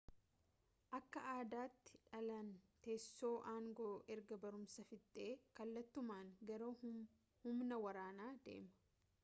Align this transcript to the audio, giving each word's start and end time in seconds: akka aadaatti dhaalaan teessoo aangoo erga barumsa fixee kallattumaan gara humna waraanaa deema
akka 0.97 1.19
aadaatti 1.33 1.99
dhaalaan 2.05 2.49
teessoo 2.87 3.31
aangoo 3.51 3.91
erga 4.15 4.39
barumsa 4.47 4.85
fixee 4.91 5.29
kallattumaan 5.61 6.35
gara 6.53 6.71
humna 6.81 7.81
waraanaa 7.85 8.33
deema 8.49 8.79